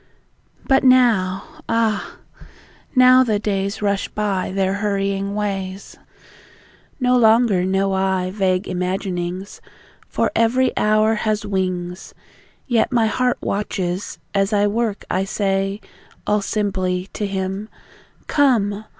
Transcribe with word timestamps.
But 0.65 0.83
now! 0.83 1.61
Ah, 1.69 2.15
now, 2.95 3.23
the 3.23 3.37
days 3.37 3.83
Rush 3.83 4.07
by 4.07 4.51
their 4.51 4.73
hurrying 4.73 5.35
ways! 5.35 5.95
No 6.99 7.15
longer 7.15 7.63
know 7.63 7.93
I 7.93 8.31
vague 8.31 8.67
imaginings, 8.67 9.61
For 10.07 10.31
every 10.35 10.75
hour 10.75 11.13
has 11.13 11.45
wings. 11.45 12.15
Yet 12.65 12.91
my 12.91 13.05
heart 13.05 13.37
watches... 13.41 14.17
as 14.33 14.51
I 14.53 14.65
work 14.65 15.05
I 15.11 15.23
say, 15.23 15.79
All 16.25 16.41
simply, 16.41 17.07
to 17.13 17.27
Him: 17.27 17.69
"Come! 18.25 18.85